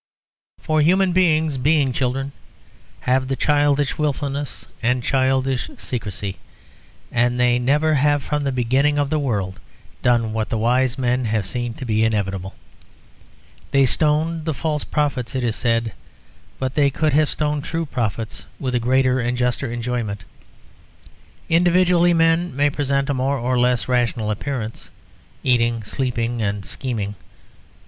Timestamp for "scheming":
26.65-27.13